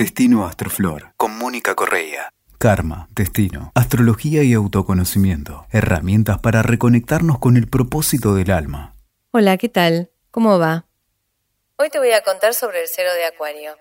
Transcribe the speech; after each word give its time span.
Destino 0.00 0.46
Astroflor 0.46 1.12
con 1.18 1.36
Mónica 1.36 1.74
Correa. 1.74 2.32
Karma, 2.56 3.06
destino, 3.10 3.70
astrología 3.74 4.42
y 4.42 4.54
autoconocimiento. 4.54 5.66
Herramientas 5.70 6.38
para 6.38 6.62
reconectarnos 6.62 7.38
con 7.38 7.58
el 7.58 7.68
propósito 7.68 8.34
del 8.34 8.50
alma. 8.50 8.94
Hola, 9.30 9.58
¿qué 9.58 9.68
tal? 9.68 10.10
¿Cómo 10.30 10.58
va? 10.58 10.86
Hoy 11.76 11.90
te 11.90 11.98
voy 11.98 12.12
a 12.12 12.22
contar 12.22 12.54
sobre 12.54 12.80
el 12.80 12.88
cero 12.88 13.10
de 13.14 13.26
Acuario. 13.26 13.72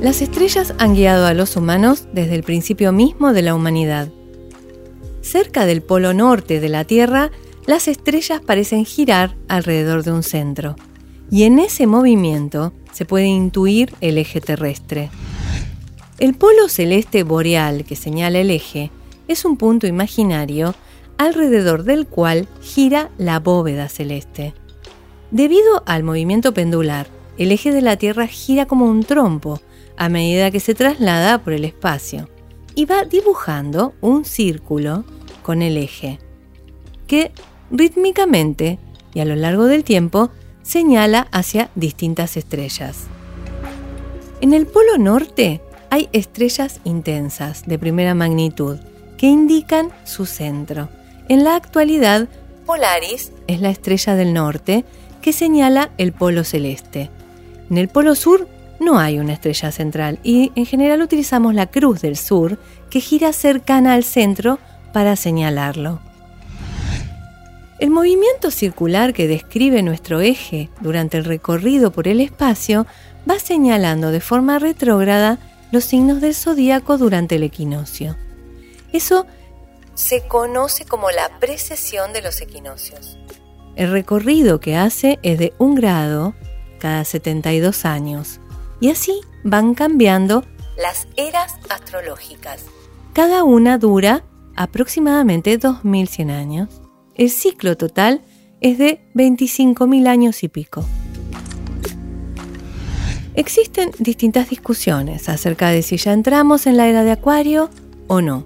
Las 0.00 0.22
estrellas 0.22 0.72
han 0.78 0.94
guiado 0.94 1.26
a 1.26 1.34
los 1.34 1.56
humanos 1.56 2.08
desde 2.14 2.36
el 2.36 2.42
principio 2.42 2.90
mismo 2.92 3.34
de 3.34 3.42
la 3.42 3.54
humanidad. 3.54 4.08
Cerca 5.32 5.64
del 5.64 5.80
polo 5.80 6.12
norte 6.12 6.60
de 6.60 6.68
la 6.68 6.84
Tierra, 6.84 7.30
las 7.64 7.88
estrellas 7.88 8.42
parecen 8.42 8.84
girar 8.84 9.34
alrededor 9.48 10.04
de 10.04 10.12
un 10.12 10.22
centro, 10.22 10.76
y 11.30 11.44
en 11.44 11.58
ese 11.58 11.86
movimiento 11.86 12.74
se 12.92 13.06
puede 13.06 13.28
intuir 13.28 13.94
el 14.02 14.18
eje 14.18 14.42
terrestre. 14.42 15.08
El 16.18 16.34
polo 16.34 16.68
celeste 16.68 17.22
boreal 17.22 17.86
que 17.86 17.96
señala 17.96 18.40
el 18.40 18.50
eje 18.50 18.90
es 19.26 19.46
un 19.46 19.56
punto 19.56 19.86
imaginario 19.86 20.74
alrededor 21.16 21.84
del 21.84 22.06
cual 22.06 22.46
gira 22.60 23.08
la 23.16 23.40
bóveda 23.40 23.88
celeste. 23.88 24.52
Debido 25.30 25.82
al 25.86 26.02
movimiento 26.02 26.52
pendular, 26.52 27.06
el 27.38 27.52
eje 27.52 27.72
de 27.72 27.80
la 27.80 27.96
Tierra 27.96 28.26
gira 28.26 28.66
como 28.66 28.84
un 28.84 29.02
trompo 29.02 29.62
a 29.96 30.10
medida 30.10 30.50
que 30.50 30.60
se 30.60 30.74
traslada 30.74 31.38
por 31.38 31.54
el 31.54 31.64
espacio 31.64 32.28
y 32.74 32.84
va 32.84 33.04
dibujando 33.04 33.94
un 34.02 34.26
círculo 34.26 35.04
con 35.42 35.62
el 35.62 35.76
eje, 35.76 36.18
que 37.06 37.32
rítmicamente 37.70 38.78
y 39.14 39.20
a 39.20 39.24
lo 39.24 39.36
largo 39.36 39.66
del 39.66 39.84
tiempo 39.84 40.30
señala 40.62 41.28
hacia 41.32 41.70
distintas 41.74 42.36
estrellas. 42.36 43.04
En 44.40 44.52
el 44.54 44.66
polo 44.66 44.98
norte 44.98 45.60
hay 45.90 46.08
estrellas 46.12 46.80
intensas 46.84 47.64
de 47.66 47.78
primera 47.78 48.14
magnitud 48.14 48.78
que 49.18 49.26
indican 49.26 49.90
su 50.04 50.26
centro. 50.26 50.88
En 51.28 51.44
la 51.44 51.54
actualidad, 51.54 52.28
Polaris 52.66 53.32
es 53.46 53.60
la 53.60 53.70
estrella 53.70 54.14
del 54.14 54.34
norte 54.34 54.84
que 55.20 55.32
señala 55.32 55.90
el 55.98 56.12
polo 56.12 56.44
celeste. 56.44 57.10
En 57.70 57.78
el 57.78 57.88
polo 57.88 58.14
sur 58.14 58.48
no 58.80 58.98
hay 58.98 59.18
una 59.18 59.32
estrella 59.32 59.70
central 59.70 60.18
y 60.22 60.50
en 60.56 60.66
general 60.66 61.02
utilizamos 61.02 61.54
la 61.54 61.66
cruz 61.66 62.00
del 62.00 62.16
sur 62.16 62.58
que 62.90 63.00
gira 63.00 63.32
cercana 63.32 63.94
al 63.94 64.02
centro 64.02 64.58
para 64.92 65.16
señalarlo. 65.16 66.00
El 67.78 67.90
movimiento 67.90 68.50
circular 68.50 69.12
que 69.12 69.26
describe 69.26 69.82
nuestro 69.82 70.20
eje 70.20 70.68
durante 70.80 71.18
el 71.18 71.24
recorrido 71.24 71.90
por 71.90 72.06
el 72.06 72.20
espacio 72.20 72.86
va 73.28 73.38
señalando 73.38 74.10
de 74.10 74.20
forma 74.20 74.58
retrógrada 74.58 75.38
los 75.72 75.84
signos 75.84 76.20
del 76.20 76.34
zodíaco 76.34 76.98
durante 76.98 77.36
el 77.36 77.42
equinoccio. 77.42 78.16
Eso 78.92 79.26
se 79.94 80.22
conoce 80.28 80.84
como 80.84 81.10
la 81.10 81.40
precesión 81.40 82.12
de 82.12 82.22
los 82.22 82.40
equinoccios. 82.40 83.18
El 83.74 83.90
recorrido 83.90 84.60
que 84.60 84.76
hace 84.76 85.18
es 85.22 85.38
de 85.38 85.54
un 85.58 85.74
grado 85.74 86.34
cada 86.78 87.04
72 87.04 87.84
años 87.84 88.38
y 88.80 88.90
así 88.90 89.20
van 89.44 89.74
cambiando 89.74 90.44
las 90.76 91.08
eras 91.16 91.54
astrológicas. 91.68 92.64
Cada 93.12 93.44
una 93.44 93.78
dura 93.78 94.24
aproximadamente 94.56 95.58
2100 95.58 96.30
años. 96.30 96.68
El 97.14 97.30
ciclo 97.30 97.76
total 97.76 98.22
es 98.60 98.78
de 98.78 99.00
25.000 99.14 100.06
años 100.06 100.42
y 100.42 100.48
pico. 100.48 100.84
Existen 103.34 103.92
distintas 103.98 104.50
discusiones 104.50 105.28
acerca 105.28 105.70
de 105.70 105.82
si 105.82 105.96
ya 105.96 106.12
entramos 106.12 106.66
en 106.66 106.76
la 106.76 106.88
era 106.88 107.02
de 107.02 107.12
Acuario 107.12 107.70
o 108.06 108.20
no. 108.20 108.44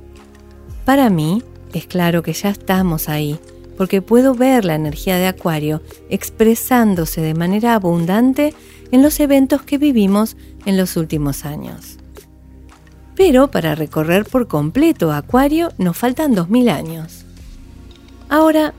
Para 0.84 1.10
mí 1.10 1.42
es 1.74 1.86
claro 1.86 2.22
que 2.22 2.32
ya 2.32 2.50
estamos 2.50 3.08
ahí, 3.08 3.38
porque 3.76 4.00
puedo 4.00 4.34
ver 4.34 4.64
la 4.64 4.76
energía 4.76 5.16
de 5.16 5.26
Acuario 5.26 5.82
expresándose 6.08 7.20
de 7.20 7.34
manera 7.34 7.74
abundante 7.74 8.54
en 8.92 9.02
los 9.02 9.18
eventos 9.18 9.62
que 9.62 9.76
vivimos 9.76 10.36
en 10.64 10.76
los 10.76 10.96
últimos 10.96 11.44
años. 11.44 11.98
Pero 13.16 13.50
para 13.50 13.74
recorrer 13.74 14.26
por 14.26 14.46
completo 14.46 15.10
Acuario 15.10 15.70
nos 15.78 15.96
faltan 15.96 16.34
2000 16.34 16.68
años. 16.68 17.24
Ahora, 18.28 18.74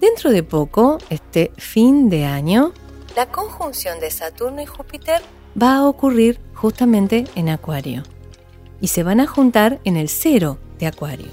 dentro 0.00 0.30
de 0.30 0.42
poco, 0.42 0.98
este 1.10 1.50
fin 1.56 2.08
de 2.08 2.24
año, 2.24 2.72
la 3.16 3.26
conjunción 3.26 3.98
de 3.98 4.10
Saturno 4.10 4.62
y 4.62 4.66
Júpiter 4.66 5.20
va 5.60 5.76
a 5.76 5.88
ocurrir 5.88 6.38
justamente 6.54 7.24
en 7.34 7.48
Acuario 7.48 8.02
y 8.80 8.88
se 8.88 9.02
van 9.02 9.20
a 9.20 9.26
juntar 9.26 9.80
en 9.84 9.96
el 9.96 10.08
cero 10.08 10.58
de 10.78 10.86
Acuario. 10.86 11.28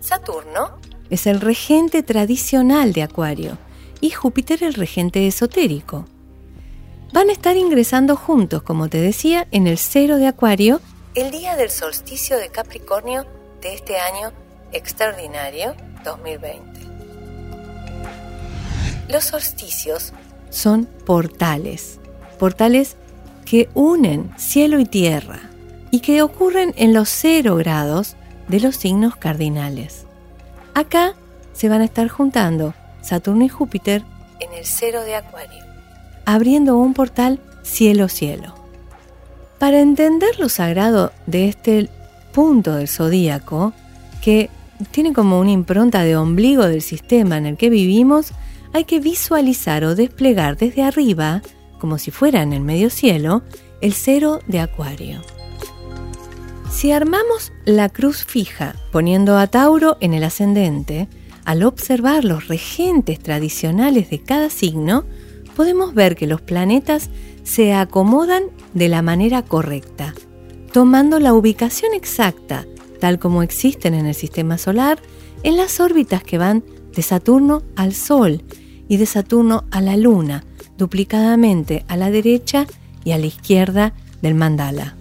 Saturno 0.00 0.78
es 1.08 1.26
el 1.26 1.40
regente 1.40 2.02
tradicional 2.02 2.92
de 2.92 3.04
Acuario 3.04 3.58
y 4.00 4.10
Júpiter 4.10 4.62
el 4.64 4.74
regente 4.74 5.26
esotérico. 5.26 6.04
Van 7.12 7.30
a 7.30 7.32
estar 7.32 7.56
ingresando 7.56 8.16
juntos, 8.16 8.62
como 8.62 8.88
te 8.88 9.00
decía, 9.00 9.46
en 9.50 9.66
el 9.66 9.78
cero 9.78 10.16
de 10.16 10.26
Acuario 10.26 10.80
el 11.14 11.30
día 11.30 11.56
del 11.56 11.70
solsticio 11.70 12.38
de 12.38 12.50
Capricornio 12.50 13.26
de 13.60 13.74
este 13.74 13.98
año 13.98 14.32
extraordinario 14.72 15.74
2020. 16.04 16.80
Los 19.08 19.24
solsticios 19.24 20.12
son 20.50 20.84
portales, 20.84 21.98
portales 22.38 22.96
que 23.46 23.68
unen 23.74 24.32
cielo 24.36 24.78
y 24.78 24.84
tierra 24.84 25.40
y 25.90 26.00
que 26.00 26.22
ocurren 26.22 26.74
en 26.76 26.92
los 26.92 27.08
cero 27.08 27.56
grados 27.56 28.16
de 28.48 28.60
los 28.60 28.76
signos 28.76 29.16
cardinales. 29.16 30.04
Acá 30.74 31.14
se 31.54 31.68
van 31.68 31.80
a 31.80 31.86
estar 31.86 32.08
juntando 32.08 32.74
Saturno 33.00 33.44
y 33.44 33.48
Júpiter 33.48 34.04
en 34.40 34.52
el 34.52 34.66
cero 34.66 35.02
de 35.02 35.16
Acuario, 35.16 35.64
abriendo 36.26 36.76
un 36.76 36.92
portal 36.92 37.40
cielo-cielo. 37.62 38.57
Para 39.58 39.80
entender 39.80 40.38
lo 40.38 40.48
sagrado 40.48 41.12
de 41.26 41.48
este 41.48 41.88
punto 42.32 42.74
del 42.74 42.88
zodíaco, 42.88 43.72
que 44.22 44.50
tiene 44.92 45.12
como 45.12 45.40
una 45.40 45.50
impronta 45.50 46.04
de 46.04 46.16
ombligo 46.16 46.66
del 46.66 46.82
sistema 46.82 47.36
en 47.36 47.46
el 47.46 47.56
que 47.56 47.68
vivimos, 47.68 48.32
hay 48.72 48.84
que 48.84 49.00
visualizar 49.00 49.84
o 49.84 49.94
desplegar 49.94 50.56
desde 50.56 50.82
arriba, 50.82 51.42
como 51.80 51.98
si 51.98 52.10
fuera 52.10 52.42
en 52.42 52.52
el 52.52 52.60
medio 52.60 52.90
cielo, 52.90 53.42
el 53.80 53.94
cero 53.94 54.40
de 54.46 54.60
Acuario. 54.60 55.22
Si 56.70 56.92
armamos 56.92 57.52
la 57.64 57.88
cruz 57.88 58.24
fija 58.24 58.76
poniendo 58.92 59.38
a 59.38 59.46
Tauro 59.48 59.96
en 60.00 60.14
el 60.14 60.22
ascendente, 60.22 61.08
al 61.44 61.64
observar 61.64 62.24
los 62.24 62.46
regentes 62.46 63.18
tradicionales 63.18 64.10
de 64.10 64.22
cada 64.22 64.50
signo, 64.50 65.04
podemos 65.56 65.94
ver 65.94 66.14
que 66.14 66.26
los 66.26 66.40
planetas 66.40 67.10
se 67.42 67.72
acomodan 67.72 68.44
de 68.74 68.88
la 68.88 69.02
manera 69.02 69.42
correcta, 69.42 70.14
tomando 70.72 71.20
la 71.20 71.34
ubicación 71.34 71.94
exacta, 71.94 72.66
tal 73.00 73.18
como 73.18 73.42
existen 73.42 73.94
en 73.94 74.06
el 74.06 74.14
sistema 74.14 74.58
solar, 74.58 74.98
en 75.42 75.56
las 75.56 75.80
órbitas 75.80 76.22
que 76.22 76.38
van 76.38 76.64
de 76.94 77.02
Saturno 77.02 77.62
al 77.76 77.94
Sol 77.94 78.42
y 78.88 78.96
de 78.96 79.06
Saturno 79.06 79.64
a 79.70 79.80
la 79.80 79.96
Luna, 79.96 80.44
duplicadamente 80.76 81.84
a 81.88 81.96
la 81.96 82.10
derecha 82.10 82.66
y 83.04 83.12
a 83.12 83.18
la 83.18 83.26
izquierda 83.26 83.92
del 84.22 84.34
mandala. 84.34 84.96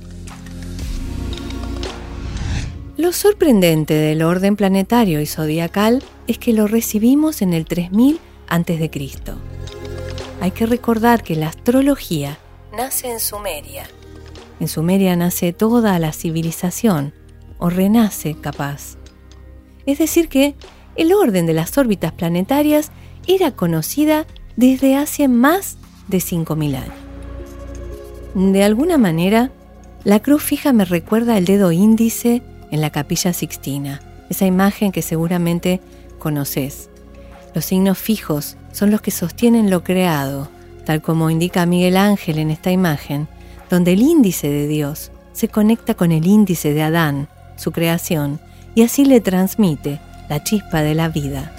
Lo 2.97 3.13
sorprendente 3.13 3.93
del 3.93 4.23
orden 4.23 4.55
planetario 4.55 5.21
y 5.21 5.27
zodiacal 5.27 6.03
es 6.25 6.39
que 6.39 6.53
lo 6.53 6.67
recibimos 6.67 7.41
en 7.41 7.53
el 7.53 7.65
3000 7.65 8.19
a.C. 8.47 8.91
Hay 10.41 10.51
que 10.51 10.65
recordar 10.65 11.23
que 11.23 11.35
la 11.35 11.47
astrología 11.49 12.39
nace 12.75 13.11
en 13.11 13.19
Sumeria. 13.19 13.85
En 14.59 14.67
Sumeria 14.67 15.15
nace 15.15 15.53
toda 15.53 15.99
la 15.99 16.11
civilización, 16.11 17.13
o 17.59 17.69
renace 17.69 18.35
capaz. 18.35 18.97
Es 19.85 19.97
decir, 19.97 20.29
que 20.29 20.55
el 20.95 21.13
orden 21.13 21.45
de 21.45 21.53
las 21.53 21.77
órbitas 21.77 22.11
planetarias 22.11 22.91
era 23.27 23.51
conocida 23.51 24.25
desde 24.55 24.95
hace 24.95 25.27
más 25.27 25.77
de 26.07 26.17
5.000 26.17 26.75
años. 26.75 26.93
De 28.35 28.63
alguna 28.63 28.97
manera, 28.97 29.51
la 30.03 30.21
cruz 30.21 30.43
fija 30.43 30.73
me 30.73 30.85
recuerda 30.85 31.37
el 31.37 31.45
dedo 31.45 31.71
índice 31.71 32.41
en 32.71 32.81
la 32.81 32.91
capilla 32.91 33.33
sixtina, 33.33 34.01
esa 34.29 34.45
imagen 34.45 34.91
que 34.91 35.01
seguramente 35.01 35.81
conoces. 36.19 36.89
Los 37.53 37.65
signos 37.65 37.97
fijos 37.97 38.57
son 38.71 38.91
los 38.91 39.01
que 39.01 39.11
sostienen 39.11 39.69
lo 39.69 39.83
creado, 39.83 40.49
tal 40.87 41.01
como 41.01 41.29
indica 41.29 41.65
Miguel 41.65 41.97
Ángel 41.97 42.39
en 42.39 42.49
esta 42.49 42.71
imagen, 42.71 43.27
donde 43.69 43.91
el 43.91 44.01
índice 44.01 44.47
de 44.47 44.67
Dios 44.67 45.11
se 45.33 45.49
conecta 45.49 45.95
con 45.95 46.13
el 46.13 46.25
índice 46.25 46.73
de 46.73 46.81
Adán, 46.81 47.27
su 47.57 47.73
creación, 47.73 48.39
y 48.73 48.83
así 48.83 49.03
le 49.03 49.19
transmite 49.19 49.99
la 50.29 50.45
chispa 50.45 50.83
de 50.83 50.95
la 50.95 51.09
vida. 51.09 51.51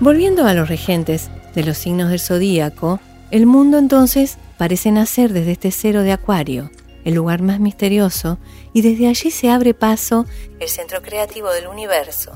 Volviendo 0.00 0.48
a 0.48 0.54
los 0.54 0.68
regentes 0.68 1.30
de 1.54 1.62
los 1.62 1.78
signos 1.78 2.10
del 2.10 2.18
zodíaco, 2.18 2.98
el 3.30 3.46
mundo 3.46 3.78
entonces 3.78 4.38
parece 4.58 4.90
nacer 4.90 5.32
desde 5.32 5.52
este 5.52 5.70
cero 5.70 6.02
de 6.02 6.10
Acuario, 6.10 6.72
el 7.04 7.14
lugar 7.14 7.40
más 7.40 7.60
misterioso, 7.60 8.40
y 8.72 8.82
desde 8.82 9.06
allí 9.06 9.30
se 9.30 9.48
abre 9.48 9.74
paso 9.74 10.26
el 10.58 10.68
centro 10.68 11.02
creativo 11.02 11.52
del 11.52 11.68
universo, 11.68 12.32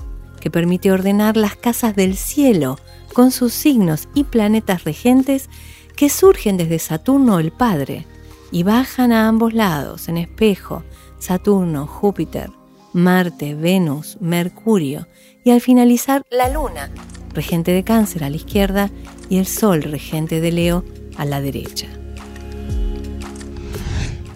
que 0.46 0.50
permite 0.52 0.93
ordenar 0.93 1.37
las 1.37 1.56
casas 1.56 1.96
del 1.96 2.16
cielo 2.16 2.78
con 3.12 3.32
sus 3.32 3.52
signos 3.52 4.08
y 4.14 4.22
planetas 4.22 4.84
regentes 4.84 5.50
que 5.96 6.08
surgen 6.08 6.56
desde 6.56 6.78
Saturno 6.78 7.40
el 7.40 7.50
Padre 7.50 8.06
y 8.52 8.62
bajan 8.62 9.10
a 9.10 9.26
ambos 9.26 9.54
lados 9.54 10.08
en 10.08 10.19
espejo, 10.19 10.84
Saturno, 11.19 11.88
Júpiter, 11.88 12.50
Marte, 12.93 13.56
Venus, 13.56 14.19
Mercurio 14.20 15.08
y 15.43 15.50
al 15.50 15.60
finalizar 15.60 16.22
la 16.31 16.49
Luna, 16.49 16.92
regente 17.34 17.72
de 17.72 17.82
cáncer 17.82 18.22
a 18.22 18.31
la 18.31 18.37
izquierda 18.37 18.88
y 19.28 19.38
el 19.38 19.49
Sol, 19.49 19.82
regente 19.82 20.40
de 20.40 20.52
Leo, 20.52 20.84
a 21.16 21.25
la 21.25 21.40
derecha. 21.40 21.88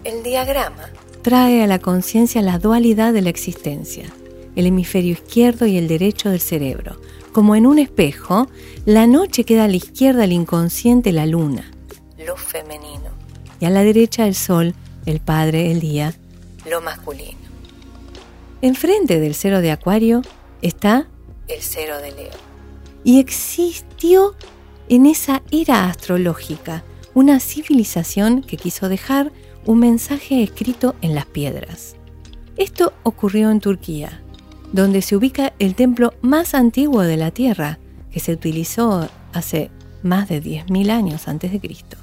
El 0.02 0.24
diagrama 0.24 0.90
trae 1.22 1.62
a 1.62 1.68
la 1.68 1.78
conciencia 1.78 2.42
la 2.42 2.58
dualidad 2.58 3.12
de 3.12 3.22
la 3.22 3.30
existencia, 3.30 4.06
el 4.56 4.66
hemisferio 4.66 5.12
izquierdo 5.12 5.66
y 5.66 5.76
el 5.76 5.88
derecho 5.88 6.30
del 6.30 6.40
cerebro. 6.40 7.00
Como 7.32 7.54
en 7.54 7.66
un 7.66 7.78
espejo, 7.78 8.48
la 8.84 9.06
noche 9.06 9.44
queda 9.44 9.64
a 9.64 9.68
la 9.68 9.76
izquierda 9.76 10.24
el 10.24 10.32
inconsciente, 10.32 11.12
la 11.12 11.26
luna, 11.26 11.70
lo 12.26 12.36
femenino, 12.36 13.10
y 13.60 13.66
a 13.66 13.70
la 13.70 13.82
derecha 13.82 14.26
el 14.26 14.34
sol, 14.34 14.74
el 15.06 15.20
padre, 15.20 15.70
el 15.70 15.80
día, 15.80 16.14
lo 16.68 16.80
masculino. 16.80 17.38
Enfrente 18.62 19.20
del 19.20 19.34
cero 19.34 19.60
de 19.60 19.70
Acuario 19.70 20.22
está 20.60 21.08
el 21.48 21.62
cero 21.62 21.98
de 21.98 22.12
Leo. 22.12 22.30
Y 23.04 23.18
existió 23.18 24.34
en 24.88 25.06
esa 25.06 25.42
era 25.50 25.86
astrológica 25.86 26.84
una 27.14 27.40
civilización 27.40 28.42
que 28.42 28.56
quiso 28.56 28.88
dejar 28.88 29.32
un 29.64 29.78
mensaje 29.78 30.42
escrito 30.42 30.94
en 31.00 31.14
las 31.14 31.26
piedras. 31.26 31.96
Esto 32.56 32.92
ocurrió 33.02 33.50
en 33.50 33.60
Turquía, 33.60 34.22
donde 34.72 35.02
se 35.02 35.16
ubica 35.16 35.52
el 35.58 35.74
templo 35.74 36.14
más 36.22 36.54
antiguo 36.54 37.02
de 37.02 37.16
la 37.16 37.30
Tierra, 37.30 37.78
que 38.10 38.20
se 38.20 38.32
utilizó 38.32 39.08
hace 39.32 39.70
más 40.02 40.28
de 40.28 40.42
10.000 40.42 40.90
años 40.90 41.28
antes 41.28 41.52
de 41.52 41.60
Cristo. 41.60 41.96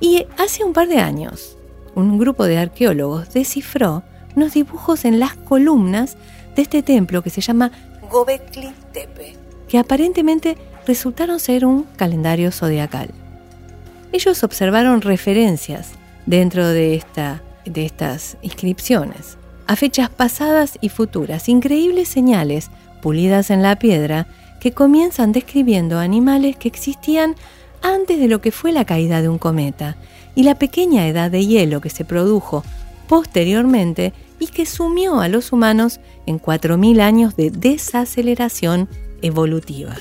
Y 0.00 0.26
hace 0.38 0.64
un 0.64 0.72
par 0.72 0.88
de 0.88 0.98
años, 0.98 1.56
un 1.94 2.18
grupo 2.18 2.44
de 2.44 2.58
arqueólogos 2.58 3.32
descifró 3.32 4.02
unos 4.36 4.54
dibujos 4.54 5.04
en 5.04 5.18
las 5.18 5.34
columnas 5.34 6.16
de 6.54 6.62
este 6.62 6.82
templo 6.82 7.22
que 7.22 7.30
se 7.30 7.40
llama 7.40 7.72
Gobekli 8.10 8.72
Tepe, 8.92 9.36
que 9.68 9.78
aparentemente 9.78 10.56
resultaron 10.86 11.40
ser 11.40 11.64
un 11.64 11.84
calendario 11.96 12.52
zodiacal. 12.52 13.10
Ellos 14.12 14.42
observaron 14.42 15.02
referencias 15.02 15.90
dentro 16.26 16.66
de, 16.68 17.02
de 17.64 17.84
estas 17.84 18.36
inscripciones 18.42 19.39
a 19.70 19.76
fechas 19.76 20.10
pasadas 20.10 20.78
y 20.80 20.88
futuras, 20.88 21.48
increíbles 21.48 22.08
señales 22.08 22.72
pulidas 23.00 23.50
en 23.50 23.62
la 23.62 23.78
piedra 23.78 24.26
que 24.58 24.72
comienzan 24.72 25.30
describiendo 25.30 26.00
animales 26.00 26.56
que 26.56 26.66
existían 26.66 27.36
antes 27.80 28.18
de 28.18 28.26
lo 28.26 28.40
que 28.40 28.50
fue 28.50 28.72
la 28.72 28.84
caída 28.84 29.22
de 29.22 29.28
un 29.28 29.38
cometa 29.38 29.96
y 30.34 30.42
la 30.42 30.56
pequeña 30.56 31.06
edad 31.06 31.30
de 31.30 31.46
hielo 31.46 31.80
que 31.80 31.88
se 31.88 32.04
produjo 32.04 32.64
posteriormente 33.06 34.12
y 34.40 34.48
que 34.48 34.66
sumió 34.66 35.20
a 35.20 35.28
los 35.28 35.52
humanos 35.52 36.00
en 36.26 36.40
4.000 36.40 37.00
años 37.00 37.36
de 37.36 37.52
desaceleración 37.52 38.88
evolutiva. 39.22 39.94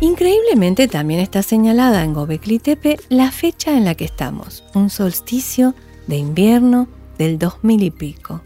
Increíblemente 0.00 0.86
también 0.86 1.18
está 1.18 1.42
señalada 1.42 2.04
en 2.04 2.14
Gobekli 2.14 2.60
Tepe 2.60 3.00
la 3.08 3.32
fecha 3.32 3.76
en 3.76 3.84
la 3.84 3.96
que 3.96 4.04
estamos, 4.04 4.62
un 4.74 4.90
solsticio 4.90 5.74
de 6.06 6.16
invierno 6.16 6.88
del 7.18 7.38
2000 7.38 7.82
y 7.82 7.90
pico. 7.90 8.42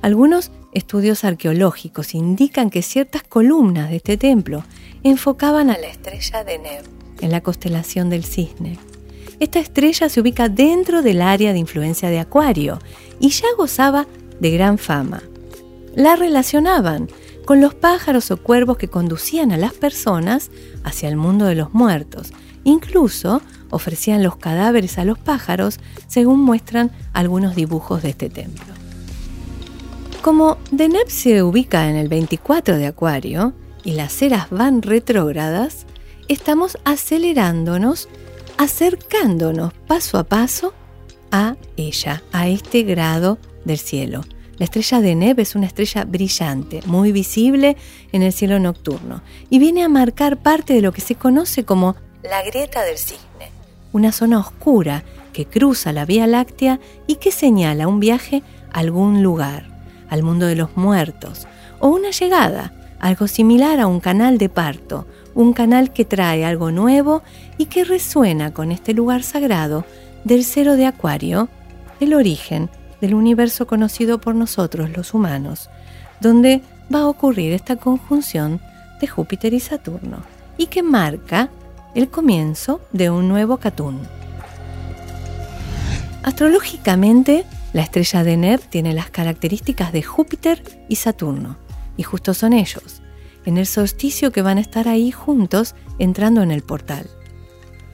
Algunos 0.00 0.50
estudios 0.72 1.24
arqueológicos 1.24 2.14
indican 2.14 2.70
que 2.70 2.82
ciertas 2.82 3.22
columnas 3.22 3.90
de 3.90 3.96
este 3.96 4.16
templo 4.16 4.64
enfocaban 5.02 5.70
a 5.70 5.78
la 5.78 5.86
estrella 5.86 6.44
de 6.44 6.58
Neb 6.58 6.84
en 7.20 7.30
la 7.30 7.40
constelación 7.40 8.10
del 8.10 8.24
cisne. 8.24 8.78
Esta 9.38 9.58
estrella 9.58 10.08
se 10.08 10.20
ubica 10.20 10.48
dentro 10.48 11.02
del 11.02 11.22
área 11.22 11.52
de 11.52 11.58
influencia 11.58 12.08
de 12.08 12.20
Acuario 12.20 12.78
y 13.20 13.30
ya 13.30 13.46
gozaba 13.56 14.06
de 14.40 14.50
gran 14.50 14.78
fama. 14.78 15.22
La 15.94 16.16
relacionaban 16.16 17.08
con 17.44 17.60
los 17.60 17.74
pájaros 17.74 18.30
o 18.30 18.36
cuervos 18.36 18.78
que 18.78 18.88
conducían 18.88 19.52
a 19.52 19.56
las 19.56 19.72
personas 19.72 20.50
hacia 20.84 21.08
el 21.08 21.16
mundo 21.16 21.44
de 21.44 21.54
los 21.54 21.74
muertos. 21.74 22.32
Incluso 22.64 23.42
ofrecían 23.70 24.22
los 24.22 24.36
cadáveres 24.36 24.98
a 24.98 25.04
los 25.04 25.18
pájaros, 25.18 25.80
según 26.06 26.40
muestran 26.40 26.90
algunos 27.12 27.56
dibujos 27.56 28.02
de 28.02 28.10
este 28.10 28.28
templo. 28.28 28.66
Como 30.22 30.58
Deneb 30.70 31.08
se 31.08 31.42
ubica 31.42 31.88
en 31.90 31.96
el 31.96 32.08
24 32.08 32.76
de 32.76 32.86
Acuario 32.86 33.54
y 33.82 33.92
las 33.92 34.22
eras 34.22 34.50
van 34.50 34.82
retrógradas, 34.82 35.86
estamos 36.28 36.78
acelerándonos, 36.84 38.08
acercándonos 38.56 39.72
paso 39.88 40.18
a 40.18 40.24
paso 40.24 40.74
a 41.32 41.56
ella, 41.76 42.22
a 42.30 42.46
este 42.46 42.82
grado 42.82 43.38
del 43.64 43.78
cielo. 43.78 44.20
La 44.58 44.66
estrella 44.66 45.00
de 45.00 45.34
es 45.38 45.56
una 45.56 45.66
estrella 45.66 46.04
brillante, 46.04 46.82
muy 46.86 47.10
visible 47.10 47.76
en 48.12 48.22
el 48.22 48.32
cielo 48.32 48.60
nocturno, 48.60 49.22
y 49.50 49.58
viene 49.58 49.82
a 49.82 49.88
marcar 49.88 50.40
parte 50.40 50.74
de 50.74 50.82
lo 50.82 50.92
que 50.92 51.00
se 51.00 51.16
conoce 51.16 51.64
como 51.64 51.96
la 52.22 52.42
grieta 52.42 52.82
del 52.84 52.98
cisne, 52.98 53.50
una 53.92 54.12
zona 54.12 54.38
oscura 54.38 55.02
que 55.32 55.46
cruza 55.46 55.92
la 55.92 56.04
Vía 56.04 56.26
Láctea 56.26 56.78
y 57.06 57.16
que 57.16 57.32
señala 57.32 57.88
un 57.88 58.00
viaje 58.00 58.42
a 58.72 58.80
algún 58.80 59.22
lugar, 59.22 59.66
al 60.08 60.22
mundo 60.22 60.46
de 60.46 60.56
los 60.56 60.76
muertos, 60.76 61.46
o 61.80 61.88
una 61.88 62.10
llegada, 62.10 62.72
algo 63.00 63.26
similar 63.26 63.80
a 63.80 63.86
un 63.86 64.00
canal 64.00 64.38
de 64.38 64.48
parto, 64.48 65.06
un 65.34 65.52
canal 65.52 65.92
que 65.92 66.04
trae 66.04 66.44
algo 66.44 66.70
nuevo 66.70 67.22
y 67.58 67.66
que 67.66 67.84
resuena 67.84 68.52
con 68.52 68.70
este 68.70 68.94
lugar 68.94 69.22
sagrado 69.22 69.84
del 70.24 70.44
cero 70.44 70.76
de 70.76 70.86
Acuario, 70.86 71.48
el 72.00 72.14
origen 72.14 72.70
del 73.00 73.14
universo 73.14 73.66
conocido 73.66 74.20
por 74.20 74.34
nosotros 74.34 74.90
los 74.96 75.14
humanos, 75.14 75.70
donde 76.20 76.62
va 76.94 77.00
a 77.00 77.08
ocurrir 77.08 77.52
esta 77.52 77.76
conjunción 77.76 78.60
de 79.00 79.08
Júpiter 79.08 79.52
y 79.54 79.60
Saturno, 79.60 80.18
y 80.56 80.66
que 80.66 80.82
marca 80.84 81.50
el 81.94 82.08
comienzo 82.08 82.80
de 82.92 83.10
un 83.10 83.28
nuevo 83.28 83.58
Catún. 83.58 84.00
Astrológicamente, 86.22 87.44
la 87.72 87.82
estrella 87.82 88.22
de 88.22 88.36
Neb 88.36 88.60
tiene 88.60 88.92
las 88.92 89.10
características 89.10 89.92
de 89.92 90.02
Júpiter 90.02 90.62
y 90.88 90.96
Saturno, 90.96 91.56
y 91.96 92.02
justo 92.02 92.34
son 92.34 92.52
ellos, 92.52 93.02
en 93.44 93.58
el 93.58 93.66
solsticio 93.66 94.30
que 94.30 94.42
van 94.42 94.58
a 94.58 94.60
estar 94.60 94.88
ahí 94.88 95.10
juntos 95.10 95.74
entrando 95.98 96.42
en 96.42 96.50
el 96.50 96.62
portal. 96.62 97.10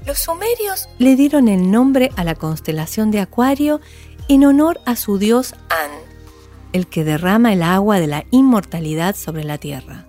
Los 0.06 0.18
sumerios 0.18 0.88
le 0.98 1.16
dieron 1.16 1.48
el 1.48 1.70
nombre 1.70 2.10
a 2.16 2.24
la 2.24 2.34
constelación 2.34 3.10
de 3.10 3.20
Acuario 3.20 3.80
en 4.28 4.44
honor 4.44 4.80
a 4.84 4.94
su 4.96 5.18
dios 5.18 5.54
An, 5.70 5.90
el 6.72 6.86
que 6.86 7.04
derrama 7.04 7.52
el 7.52 7.62
agua 7.62 7.98
de 7.98 8.06
la 8.06 8.24
inmortalidad 8.30 9.16
sobre 9.16 9.44
la 9.44 9.58
tierra. 9.58 10.06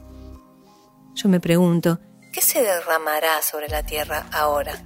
Yo 1.16 1.30
me 1.30 1.40
pregunto, 1.40 2.00
¿qué 2.40 2.46
se 2.46 2.62
derramará 2.62 3.42
sobre 3.42 3.68
la 3.68 3.84
tierra 3.84 4.26
ahora? 4.32 4.82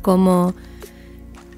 Como, 0.00 0.54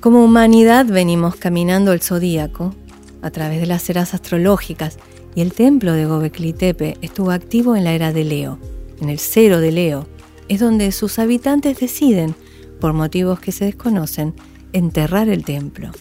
como 0.01 0.25
humanidad 0.25 0.87
venimos 0.87 1.37
caminando 1.37 1.93
el 1.93 2.03
zodíaco 2.03 2.75
a 3.23 3.31
través 3.31 3.61
de 3.61 3.67
las 3.67 3.89
eras 3.91 4.13
astrológicas 4.13 4.99
y 5.37 5.41
el 5.41 5.53
templo 5.53 5.93
de 5.93 6.07
Gobekli 6.07 6.53
Tepe 6.53 6.99
estuvo 7.01 7.31
activo 7.31 7.77
en 7.77 7.85
la 7.85 7.93
era 7.93 8.13
de 8.13 8.25
Leo, 8.25 8.59
en 9.01 9.09
el 9.09 9.21
cero 9.21 9.61
de 9.61 9.71
Leo, 9.71 10.09
es 10.49 10.59
donde 10.59 10.91
sus 10.91 11.21
habitantes 11.21 11.79
deciden, 11.79 12.35
por 12.81 12.93
motivos 12.93 13.39
que 13.39 13.53
se 13.53 13.67
desconocen, 13.67 14.35
enterrar 14.73 15.29
el 15.29 15.45
templo. 15.45 15.93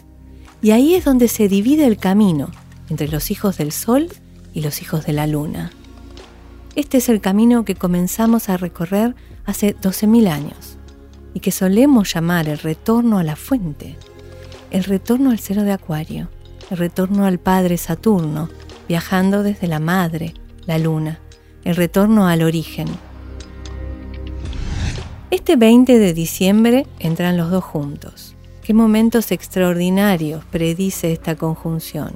Y 0.63 0.71
ahí 0.71 0.95
es 0.95 1.05
donde 1.05 1.27
se 1.27 1.47
divide 1.47 1.85
el 1.85 1.97
camino 1.97 2.49
entre 2.89 3.09
los 3.09 3.29
hijos 3.29 3.57
del 3.57 3.73
sol 3.73 4.09
y 4.53 4.61
los 4.61 4.81
hijos 4.81 5.05
de 5.05 5.13
la 5.13 5.27
luna. 5.27 5.71
Este 6.73 6.99
es 6.99 7.09
el 7.09 7.19
camino 7.19 7.65
que 7.65 7.75
comenzamos 7.75 8.47
a 8.47 8.55
recorrer 8.55 9.13
hace 9.45 9.75
12.000 9.75 10.29
años 10.29 10.77
y 11.33 11.41
que 11.41 11.51
solemos 11.51 12.13
llamar 12.13 12.47
el 12.47 12.59
retorno 12.59 13.17
a 13.17 13.23
la 13.23 13.35
fuente, 13.35 13.97
el 14.71 14.85
retorno 14.85 15.31
al 15.31 15.39
cero 15.39 15.63
de 15.63 15.73
Acuario, 15.73 16.29
el 16.69 16.77
retorno 16.77 17.25
al 17.25 17.39
Padre 17.39 17.77
Saturno, 17.77 18.47
viajando 18.87 19.43
desde 19.43 19.67
la 19.67 19.81
Madre, 19.81 20.33
la 20.65 20.77
Luna, 20.77 21.19
el 21.65 21.75
retorno 21.75 22.27
al 22.27 22.41
origen. 22.41 22.87
Este 25.29 25.57
20 25.57 25.99
de 25.99 26.13
diciembre 26.13 26.87
entran 26.99 27.35
los 27.35 27.51
dos 27.51 27.65
juntos. 27.65 28.33
Qué 28.63 28.73
momentos 28.73 29.33
extraordinarios 29.33 30.45
predice 30.45 31.11
esta 31.11 31.35
conjunción, 31.35 32.15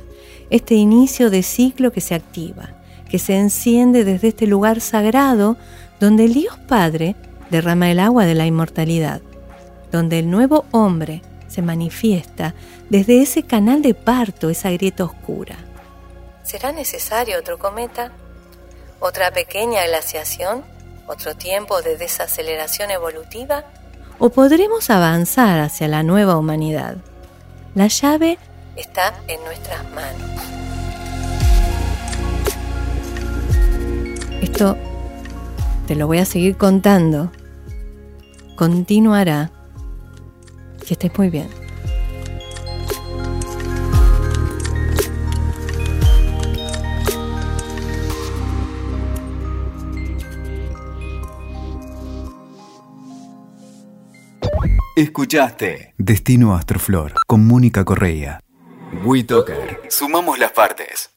este 0.49 0.75
inicio 0.75 1.29
de 1.29 1.43
ciclo 1.43 1.91
que 1.91 1.99
se 1.99 2.15
activa 2.15 2.84
que 3.09 3.19
se 3.19 3.37
enciende 3.37 4.03
desde 4.03 4.29
este 4.29 4.47
lugar 4.47 4.81
sagrado 4.81 5.57
donde 5.99 6.25
el 6.25 6.33
Dios 6.33 6.57
Padre 6.67 7.15
derrama 7.49 7.91
el 7.91 7.99
agua 7.99 8.25
de 8.25 8.35
la 8.35 8.45
inmortalidad, 8.45 9.21
donde 9.91 10.19
el 10.19 10.29
nuevo 10.29 10.65
hombre 10.71 11.21
se 11.47 11.61
manifiesta 11.61 12.53
desde 12.89 13.21
ese 13.21 13.43
canal 13.43 13.81
de 13.81 13.93
parto, 13.93 14.49
esa 14.49 14.71
grieta 14.71 15.05
oscura. 15.05 15.55
¿Será 16.43 16.71
necesario 16.71 17.39
otro 17.39 17.57
cometa? 17.57 18.11
¿Otra 18.99 19.31
pequeña 19.31 19.85
glaciación? 19.85 20.63
¿Otro 21.07 21.35
tiempo 21.35 21.81
de 21.81 21.97
desaceleración 21.97 22.91
evolutiva? 22.91 23.63
¿O 24.19 24.29
podremos 24.29 24.89
avanzar 24.89 25.59
hacia 25.59 25.87
la 25.87 26.03
nueva 26.03 26.37
humanidad? 26.37 26.97
La 27.73 27.87
llave 27.87 28.37
está 28.75 29.13
en 29.27 29.43
nuestras 29.43 29.83
manos. 29.91 30.64
Esto 34.45 34.77
te 35.87 35.95
lo 35.95 36.05
voy 36.05 36.19
a 36.19 36.25
seguir 36.25 36.55
contando. 36.55 37.31
Continuará. 38.55 39.49
Que 40.85 40.93
estés 40.93 41.11
muy 41.17 41.31
bien. 41.31 41.49
Escuchaste 54.95 55.95
Destino 55.97 56.55
Astroflor 56.55 57.13
con 57.25 57.47
Mónica 57.47 57.83
Correa. 57.83 58.39
WeToker. 59.03 59.81
Sumamos 59.89 60.37
las 60.37 60.51
partes. 60.51 61.14